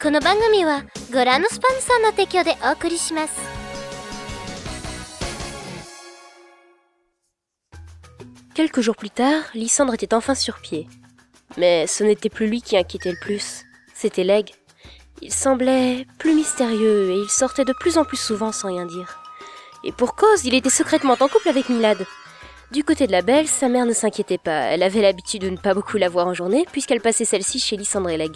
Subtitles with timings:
[0.00, 3.34] この番組はご覧のスポンサーの提供でお送りします
[8.54, 10.86] Quelques jours plus tard, Lysandre était enfin sur pied.
[11.58, 14.50] Mais ce n'était plus lui qui inquiétait le plus, c'était Leg.
[15.20, 19.20] Il semblait plus mystérieux et il sortait de plus en plus souvent sans rien dire.
[19.84, 21.98] Et pour cause, il était secrètement en couple avec Milad.
[22.72, 24.62] Du côté de la belle, sa mère ne s'inquiétait pas.
[24.70, 27.76] Elle avait l'habitude de ne pas beaucoup la voir en journée puisqu'elle passait celle-ci chez
[27.76, 28.32] Lysandre et Leg.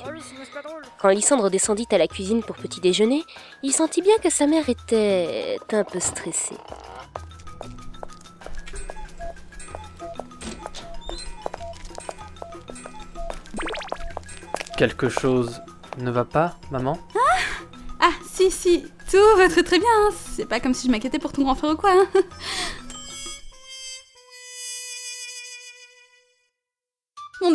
[1.05, 3.23] Quand Lysandre descendit à la cuisine pour petit déjeuner,
[3.61, 6.57] il sentit bien que sa mère était un peu stressée.
[14.79, 15.61] Quelque chose
[15.99, 16.97] ne va pas, maman?
[17.99, 19.87] Ah, si, si, tout va très très bien.
[20.07, 20.09] hein.
[20.35, 21.91] C'est pas comme si je m'inquiétais pour ton grand frère ou quoi.
[21.91, 22.07] hein.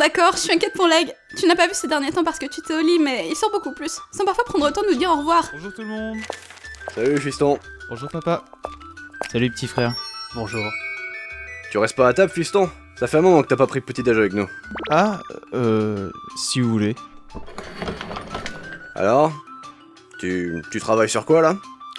[0.01, 1.13] D'accord, je suis inquiète pour Leg.
[1.37, 3.35] Tu n'as pas vu ces derniers temps parce que tu t'es au lit, mais il
[3.35, 3.99] sort beaucoup plus.
[4.11, 5.47] Sans parfois prendre le temps de nous dire au revoir.
[5.53, 6.17] Bonjour tout le monde
[6.95, 7.59] Salut fiston.
[7.87, 8.43] Bonjour papa
[9.31, 9.93] Salut petit frère.
[10.33, 10.65] Bonjour.
[11.71, 12.67] Tu restes pas à table fiston?
[12.95, 14.49] Ça fait un moment que t'as pas pris petit déj avec nous.
[14.89, 15.19] Ah,
[15.53, 16.09] euh...
[16.35, 16.95] si vous voulez.
[18.95, 19.31] Alors?
[20.19, 21.57] Tu, tu travailles sur quoi là?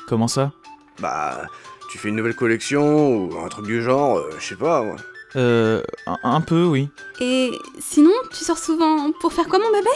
[0.09, 0.51] Comment ça?
[0.99, 1.43] Bah,
[1.91, 4.83] tu fais une nouvelle collection ou un truc du genre, euh, je sais pas.
[4.83, 4.97] moi.
[5.37, 5.83] Euh...
[6.07, 6.89] Un, un peu, oui.
[7.21, 9.91] Et sinon, tu sors souvent pour faire quoi mon bébé?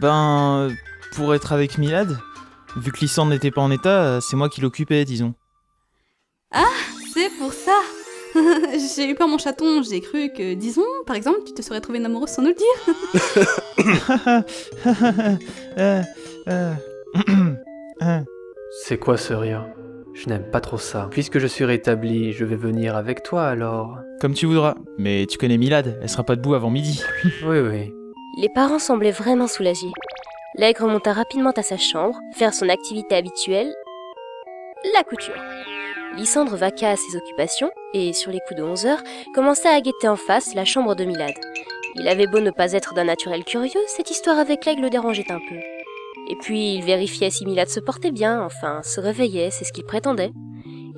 [0.00, 0.70] Ben...
[1.14, 2.18] Pour être avec Milad
[2.76, 5.34] Vu que Lysandre n'était pas en état, c'est moi qui l'occupais, disons.
[7.12, 7.78] C'est pour ça.
[8.96, 11.98] j'ai eu peur mon chaton, j'ai cru que, disons, par exemple, tu te serais trouvé
[11.98, 12.66] une amoureuse sans nous le dire.
[15.78, 16.02] Euh,
[16.48, 16.74] euh,
[18.02, 18.20] euh.
[18.84, 19.64] C'est quoi ce rire?
[20.14, 21.08] Je n'aime pas trop ça.
[21.10, 23.98] Puisque je suis rétabli, je vais venir avec toi alors.
[24.20, 24.74] Comme tu voudras.
[24.98, 27.02] Mais tu connais Milad, elle sera pas debout avant midi.
[27.44, 27.92] Oui, oui.
[28.38, 29.90] Les parents semblaient vraiment soulagés.
[30.56, 33.72] Leg remonta rapidement à sa chambre, faire son activité habituelle,
[34.94, 35.40] la couture.
[36.16, 39.02] Lysandre vaqua à ses occupations et, sur les coups de 11 heures,
[39.34, 41.32] commença à guetter en face la chambre de Milad.
[41.96, 45.30] Il avait beau ne pas être d'un naturel curieux, cette histoire avec Leg le dérangeait
[45.30, 45.56] un peu.
[46.28, 49.84] Et puis il vérifiait si Milad se portait bien, enfin se réveillait, c'est ce qu'il
[49.84, 50.32] prétendait.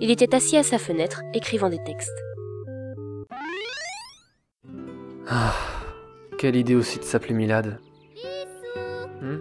[0.00, 2.12] Il était assis à sa fenêtre, écrivant des textes.
[5.28, 5.54] Ah,
[6.38, 7.78] quelle idée aussi de s'appeler Milad.
[9.22, 9.38] Hmm?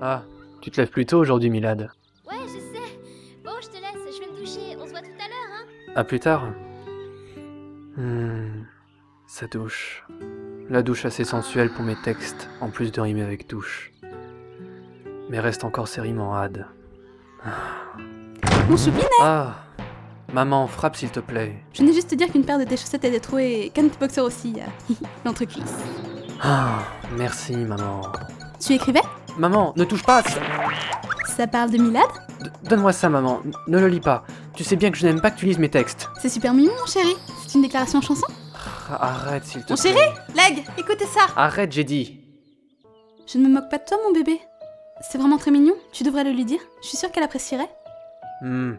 [0.00, 0.22] Ah,
[0.60, 1.90] tu te lèves plus tôt aujourd'hui, Milad.
[2.26, 2.98] Ouais, je sais.
[3.44, 4.76] Bon, je te laisse, je vais me doucher.
[4.80, 5.66] On se voit tout à l'heure, hein.
[5.94, 6.48] À plus tard.
[7.96, 8.64] Hmm,
[9.26, 10.04] sa douche.
[10.70, 13.92] La douche assez sensuelle pour mes textes, en plus de rimer avec douche.
[15.32, 16.66] Mais reste encore en hade.
[18.68, 19.54] Mon choupinet Ah
[20.30, 21.56] Maman, frappe s'il te plaît.
[21.72, 23.96] Je venais juste te dire qu'une paire de tes chaussettes est détrouée et qu'un petit
[23.98, 24.54] boxer aussi.
[24.58, 24.94] euh,
[25.24, 25.72] L'entrecuisse.
[26.42, 26.80] Ah,
[27.16, 28.02] merci, maman.
[28.60, 29.00] Tu écrivais?
[29.38, 30.40] Maman, ne touche pas ça-
[31.34, 32.04] Ça parle de Milad?
[32.64, 33.40] Donne-moi ça, maman.
[33.46, 34.24] N- Ne le lis pas.
[34.54, 36.10] Tu sais bien que je n'aime pas que tu lises mes textes.
[36.20, 37.14] C'est super mignon, mon chéri.
[37.46, 38.26] C'est une déclaration en chanson?
[38.90, 39.92] Ah, Arrête, s'il te Mon plaît.
[39.94, 40.00] chéri
[40.34, 42.20] Leg, écoutez ça Arrête, j'ai dit.
[43.26, 44.38] Je ne me moque pas de toi, mon bébé.
[45.00, 45.74] C'est vraiment très mignon.
[45.92, 46.60] Tu devrais le lui dire.
[46.82, 47.68] Je suis sûre qu'elle apprécierait.
[48.42, 48.74] Hmm,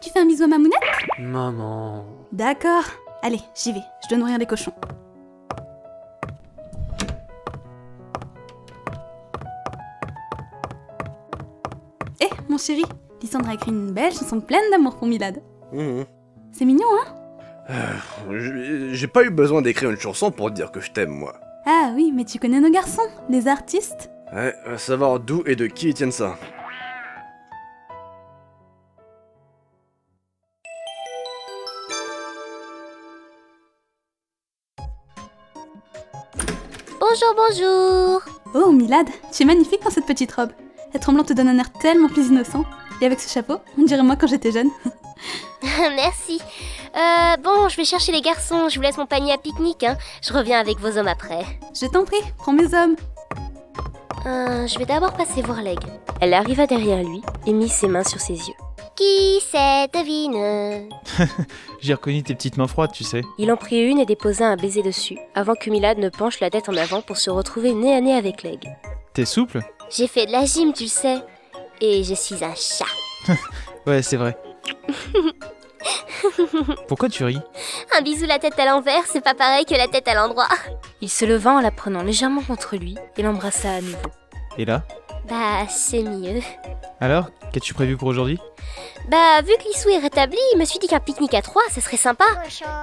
[0.00, 0.78] Tu fais un bisou à ma mounette?
[1.18, 2.04] Maman.
[2.32, 2.84] D'accord.
[3.22, 3.82] Allez, j'y vais.
[4.02, 4.72] Je dois nourrir les cochons.
[12.20, 12.82] Eh, mon chéri,
[13.22, 15.42] Lysandre a écrit une belle chanson pleine d'amour pour Milad.
[15.72, 16.04] Mhm.
[16.52, 17.14] C'est mignon, hein?
[18.30, 21.34] J'ai j'ai pas eu besoin d'écrire une chanson pour dire que je t'aime, moi.
[21.64, 24.10] Ah oui, mais tu connais nos garçons, les artistes.
[24.32, 26.38] Ouais, va savoir d'où et de qui ils tiennent ça.
[36.98, 38.22] Bonjour, bonjour.
[38.54, 40.52] Oh, Milad, tu es magnifique dans cette petite robe.
[40.94, 42.64] La tremblante te donne un air tellement plus innocent.
[43.02, 44.70] Et avec ce chapeau, on dirait moi quand j'étais jeune.
[45.62, 46.40] Merci.
[46.96, 48.68] Euh, bon, je vais chercher les garçons.
[48.70, 49.96] Je vous laisse mon panier à pique-nique, hein.
[50.26, 51.44] Je reviens avec vos hommes après.
[51.74, 52.96] Je t'en prie, prends mes hommes.
[54.24, 55.78] Euh, je vais d'abord passer voir Leg.
[56.20, 58.54] Elle arriva derrière lui et mit ses mains sur ses yeux.
[58.94, 60.88] Qui c'est, devine?
[61.80, 63.22] J'ai reconnu tes petites mains froides, tu sais.
[63.38, 66.50] Il en prit une et déposa un baiser dessus, avant que Milad ne penche la
[66.50, 68.68] tête en avant pour se retrouver nez à nez avec Leg.
[69.14, 69.60] T'es souple?
[69.90, 71.18] J'ai fait de la gym, tu le sais.
[71.80, 72.84] Et je suis un chat.
[73.84, 74.38] Ouais, c'est vrai.
[76.86, 77.40] Pourquoi tu ris?
[77.98, 80.46] Un bisou la tête à l'envers, c'est pas pareil que la tête à l'endroit.
[81.02, 83.98] Il se leva en la prenant légèrement contre lui et l'embrassa à nouveau.
[84.56, 84.84] Et là?
[85.28, 86.40] Bah, c'est mieux.
[87.00, 88.38] Alors, qu'as-tu prévu pour aujourd'hui?
[89.08, 91.80] Bah, vu que Lissou est rétabli, je me suis dit qu'un pique-nique à trois, ça
[91.80, 92.24] serait sympa.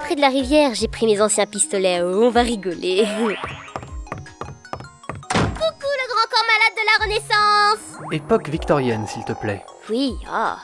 [0.01, 2.01] Près de la rivière, j'ai pris mes anciens pistolets.
[2.01, 3.07] Oh, on va rigoler.
[5.31, 9.63] Coucou le grand corps malade de la Renaissance époque victorienne, s'il te plaît.
[9.89, 10.57] Oui, ah.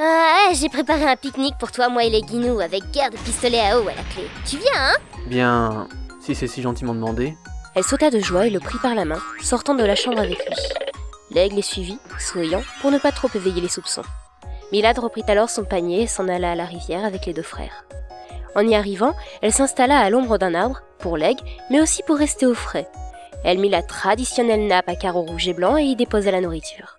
[0.00, 3.60] Ah, j'ai préparé un pique-nique pour toi, moi et les guinous, avec guerre de pistolets
[3.60, 4.28] à eau à la clé.
[4.44, 4.96] Tu viens, hein?
[5.26, 5.88] Bien,
[6.26, 7.36] si c'est si gentiment demandé.
[7.76, 10.44] Elle sauta de joie et le prit par la main, sortant de la chambre avec
[10.44, 10.56] lui.
[11.30, 14.02] L'aigle les suivit, souriant, pour ne pas trop éveiller les soupçons.
[14.72, 17.84] Milad reprit alors son panier et s'en alla à la rivière avec les deux frères.
[18.56, 22.46] En y arrivant, elle s'installa à l'ombre d'un arbre, pour l'aigle, mais aussi pour rester
[22.46, 22.88] au frais.
[23.44, 26.98] Elle mit la traditionnelle nappe à carreaux rouges et blancs et y déposa la nourriture.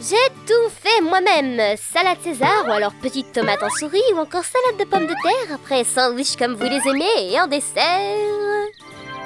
[0.00, 0.16] J'ai
[0.46, 1.76] tout fait moi-même.
[1.76, 5.54] Salade César, ou alors petite tomate en souris, ou encore salade de pommes de terre,
[5.54, 8.16] après sandwich comme vous les aimez, et en dessert...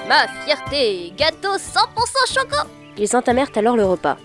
[0.09, 2.69] Ma fierté, gâteau 100% choco
[2.99, 4.17] Ils entamèrent alors le repas.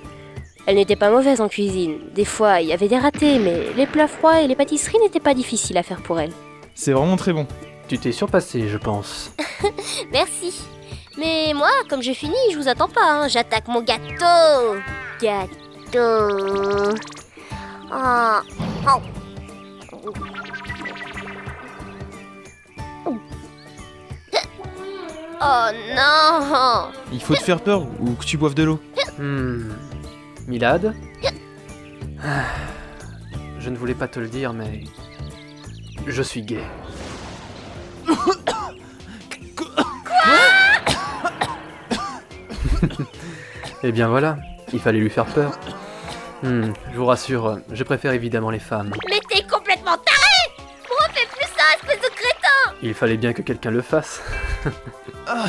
[0.66, 2.00] Elle n'était pas mauvaise en cuisine.
[2.16, 5.20] Des fois, il y avait des ratés, mais les plats froids et les pâtisseries n'étaient
[5.20, 6.34] pas difficiles à faire pour elle.
[6.74, 7.46] C'est vraiment très bon.
[7.88, 9.32] Tu t'es surpassé, je pense.
[10.12, 10.64] Merci.
[11.16, 13.28] Mais moi, comme je finis, je vous attends pas, hein.
[13.28, 14.80] j'attaque mon gâteau
[15.22, 15.69] Gâteau
[17.92, 18.42] Ah.
[18.88, 19.02] Oh.
[25.42, 28.80] Oh non Il faut te faire peur ou que tu boives de l'eau.
[29.18, 29.70] Hmm.
[30.48, 30.94] Milad
[32.24, 32.44] Ah,
[33.60, 34.84] Je ne voulais pas te le dire, mais.
[36.08, 36.64] Je suis gay.
[43.82, 44.38] Eh bien voilà,
[44.74, 45.58] il fallait lui faire peur.
[46.44, 48.94] Hmm, je vous rassure, je préfère évidemment les femmes.
[49.10, 52.76] Mais t'es complètement taré Refais plus ça, espèce de crétin?
[52.82, 54.22] Il fallait bien que quelqu'un le fasse.
[55.28, 55.46] Ah,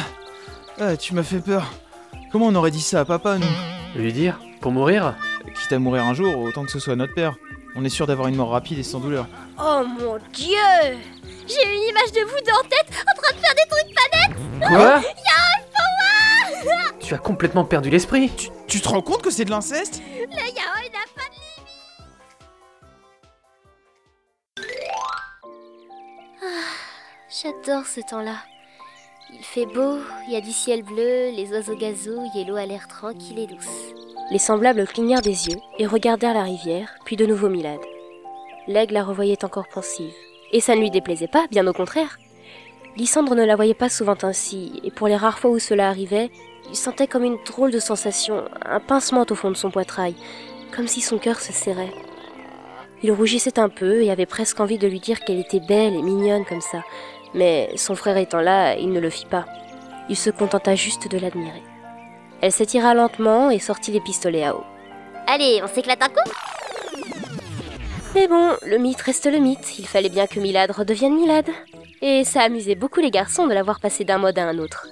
[0.80, 1.64] ah, tu m'as fait peur.
[2.32, 4.00] Comment on aurait dit ça à papa, nous?
[4.00, 5.14] Lui dire Pour mourir?
[5.54, 7.34] Quitte à mourir un jour, autant que ce soit notre père.
[7.76, 9.26] On est sûr d'avoir une mort rapide et sans douleur.
[9.58, 10.56] Oh mon dieu
[11.46, 14.68] J'ai une image de vous deux en tête en train de faire des trucs pas
[14.68, 15.00] Quoi?
[17.00, 20.00] Tu as complètement perdu l'esprit Tu, tu te rends compte que c'est de l'inceste?
[20.30, 20.79] Le yaoi
[27.42, 28.34] J'adore ce temps-là.
[29.32, 32.66] Il fait beau, il y a du ciel bleu, les oiseaux gazouillent et l'eau a
[32.66, 33.94] l'air tranquille et douce.
[34.30, 37.80] Les semblables clignèrent des yeux et regardèrent la rivière, puis de nouveau Milad.
[38.66, 40.12] L'aigle la revoyait encore pensive.
[40.52, 42.18] Et ça ne lui déplaisait pas, bien au contraire.
[42.96, 46.30] Lysandre ne la voyait pas souvent ainsi, et pour les rares fois où cela arrivait,
[46.68, 50.14] il sentait comme une drôle de sensation, un pincement au fond de son poitrail,
[50.76, 51.94] comme si son cœur se serrait.
[53.02, 56.02] Il rougissait un peu et avait presque envie de lui dire qu'elle était belle et
[56.02, 56.82] mignonne comme ça,
[57.34, 59.46] mais son frère étant là, il ne le fit pas.
[60.08, 61.62] Il se contenta juste de l'admirer.
[62.40, 64.64] Elle s'étira lentement et sortit les pistolets à eau.
[65.26, 66.30] Allez, on s'éclate un coup
[68.14, 71.48] Mais bon, le mythe reste le mythe, il fallait bien que Milad redevienne Milad.
[72.02, 74.86] Et ça amusait beaucoup les garçons de l'avoir passé d'un mode à un autre.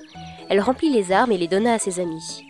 [0.50, 2.44] Elle remplit les armes et les donna à ses amis.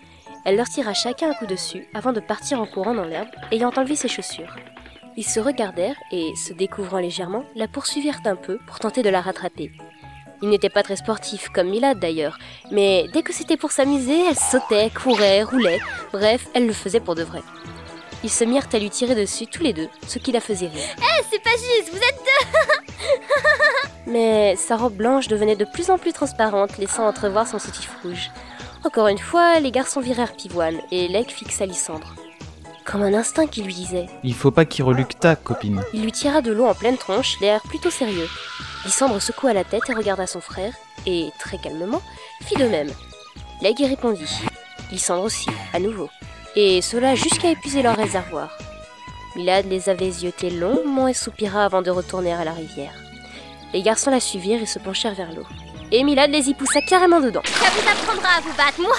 [0.45, 3.71] Elle leur tira chacun un coup dessus avant de partir en courant dans l'herbe, ayant
[3.77, 4.57] enlevé ses chaussures.
[5.19, 9.21] Ils se regardèrent et, se découvrant légèrement, la poursuivirent un peu pour tenter de la
[9.21, 9.73] rattraper.
[10.43, 12.39] Ils n'étaient pas très sportifs, comme Milad d'ailleurs,
[12.71, 15.81] mais dès que c'était pour s'amuser, elle sautait, courait, roulait,
[16.13, 17.43] bref, elle le faisait pour de vrai.
[18.23, 20.95] Ils se mirent à lui tirer dessus tous les deux, ce qui la faisait rire.
[20.99, 23.11] Eh, c'est pas juste, vous êtes deux
[24.13, 28.31] Mais sa robe blanche devenait de plus en plus transparente, laissant entrevoir son soutif rouge.
[28.85, 32.15] Encore une fois, les garçons virèrent Pivoine et Lec fixa Lysandre.
[32.91, 34.07] Comme un instinct qui lui disait.
[34.25, 35.83] Il faut pas qu'il reluque ta copine.
[35.93, 38.27] Il lui tira de l'eau en pleine tronche, l'air plutôt sérieux.
[38.87, 40.73] Lysandre secoua la tête et regarda son frère,
[41.05, 42.01] et, très calmement,
[42.45, 42.91] fit de même.
[43.61, 44.41] Leg y répondit.
[44.91, 46.09] Lysandre aussi, à nouveau.
[46.57, 48.57] Et cela jusqu'à épuiser leur réservoir.
[49.37, 52.95] Milad les avait ziotés longuement et soupira avant de retourner à la rivière.
[53.75, 55.47] Les garçons la suivirent et se penchèrent vers l'eau.
[55.93, 57.43] Et Milad les y poussa carrément dedans.
[57.45, 58.97] Ça vous apprendra à vous battre, moi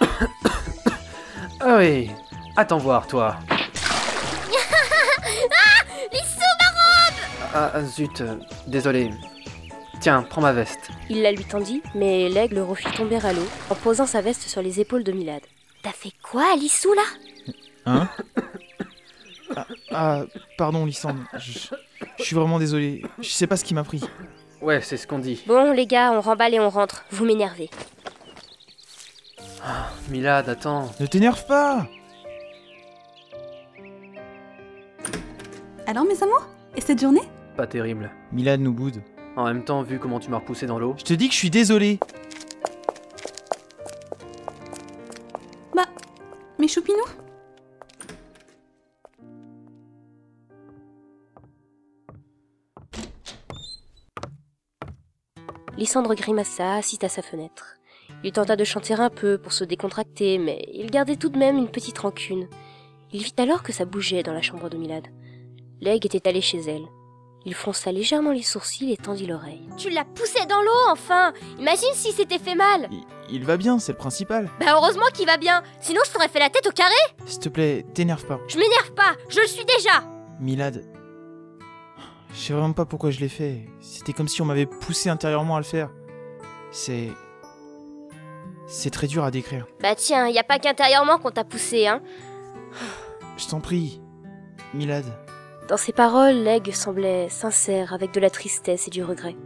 [1.66, 2.10] Ah oui
[2.56, 3.36] Attends voir, toi
[7.56, 9.10] Ah ah, zut, euh, désolé.
[10.00, 10.90] Tiens, prends ma veste.
[11.08, 14.60] Il la lui tendit, mais l'aigle refit tomber à l'eau en posant sa veste sur
[14.60, 15.40] les épaules de Milad.
[15.82, 17.04] T'as fait quoi, Lissou, là?
[17.86, 18.08] Hein?
[19.56, 20.22] Ah, ah,
[20.58, 21.20] pardon, Lysandre.
[21.38, 21.68] Je,
[22.18, 23.04] je suis vraiment désolé.
[23.20, 24.02] Je sais pas ce qui m'a pris.
[24.60, 25.44] Ouais, c'est ce qu'on dit.
[25.46, 27.04] Bon, les gars, on remballe et on rentre.
[27.10, 27.70] Vous m'énervez.
[30.10, 30.90] Milad, attends.
[31.00, 31.86] Ne t'énerve pas
[35.86, 37.22] Alors, mes amours Et cette journée?
[37.56, 38.10] Pas terrible.
[38.32, 39.02] Milad nous boude.
[39.36, 40.94] En même temps, vu comment tu m'as repoussé dans l'eau.
[40.98, 41.98] Je te dis que je suis désolé.
[45.74, 45.86] Bah,
[46.58, 46.98] mes choupinous?
[55.76, 57.76] Lysandre grimaça, assit à sa fenêtre.
[58.24, 61.58] Il tenta de chanter un peu pour se décontracter, mais il gardait tout de même
[61.58, 62.48] une petite rancune.
[63.12, 65.06] Il vit alors que ça bougeait dans la chambre de Milad.
[65.82, 66.86] Leg était allé chez elle.
[67.44, 69.68] Il fronça légèrement les sourcils et tendit l'oreille.
[69.76, 73.78] Tu l'as poussé dans l'eau, enfin Imagine si s'était fait mal Il, il va bien,
[73.78, 74.48] c'est le principal.
[74.58, 76.94] Bah heureusement qu'il va bien, sinon je t'aurais fait la tête au carré
[77.26, 78.40] S'il te plaît, t'énerve pas.
[78.48, 80.02] Je m'énerve pas, je le suis déjà
[80.40, 80.82] Milad.
[82.32, 83.68] Je sais vraiment pas pourquoi je l'ai fait.
[83.80, 85.90] C'était comme si on m'avait poussé intérieurement à le faire.
[86.72, 87.10] C'est.
[88.76, 89.66] C'est très dur à décrire.
[89.80, 92.02] Bah tiens, y a pas qu'intérieurement qu'on t'a poussé, hein
[93.36, 94.02] Je t'en prie.
[94.74, 95.04] Milad.
[95.68, 99.36] Dans ses paroles, Leg semblait sincère avec de la tristesse et du regret.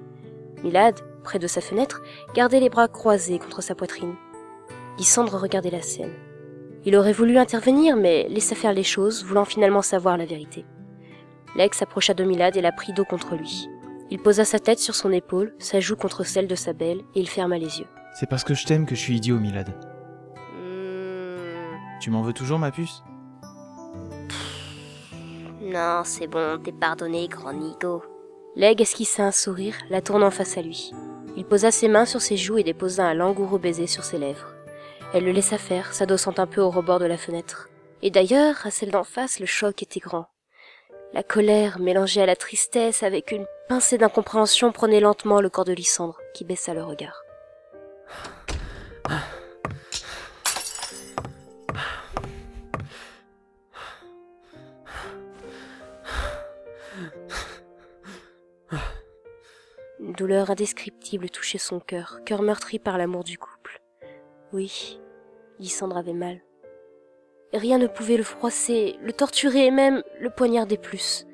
[0.65, 2.01] Milad, près de sa fenêtre,
[2.35, 4.15] gardait les bras croisés contre sa poitrine.
[4.97, 6.15] Lysandre regardait la scène.
[6.87, 10.65] Il aurait voulu intervenir, mais laissa faire les choses, voulant finalement savoir la vérité.
[11.55, 13.69] Leg s'approcha de Milad et la prit dos contre lui.
[14.11, 17.21] Il posa sa tête sur son épaule, sa joue contre celle de sa belle, et
[17.21, 17.87] il ferma les yeux.
[18.19, 19.69] C'est parce que je t'aime que je suis idiot, Milad.
[20.53, 23.05] Hmm, Tu m'en veux toujours, ma puce?
[25.61, 28.03] Non, c'est bon, t'es pardonné, grand Nigo.
[28.57, 30.91] Leg esquissa un sourire, la tournant face à lui.
[31.37, 34.53] Il posa ses mains sur ses joues et déposa un langoureux baiser sur ses lèvres.
[35.15, 37.69] Elle le laissa faire, s'adossant un peu au rebord de la fenêtre.
[38.03, 40.27] Et d'ailleurs, à celle d'en face, le choc était grand.
[41.13, 45.73] La colère, mélangée à la tristesse, avec une pincée d'incompréhension, prenait lentement le corps de
[45.73, 47.23] Lysandre, qui baissa le regard.
[60.01, 63.81] Une douleur indescriptible touchait son cœur, cœur meurtri par l'amour du couple.
[64.53, 65.01] Oui,
[65.59, 66.41] Lysandre avait mal.
[67.53, 71.27] Rien ne pouvait le froisser, le torturer et même le poignarder plus.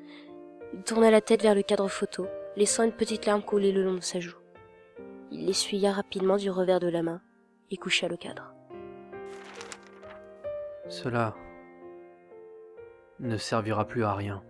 [0.73, 3.93] Il tourna la tête vers le cadre photo, laissant une petite larme couler le long
[3.95, 4.37] de sa joue.
[5.31, 7.21] Il l'essuya rapidement du revers de la main
[7.71, 8.53] et coucha le cadre.
[10.87, 11.35] Cela
[13.19, 14.43] ne servira plus à rien.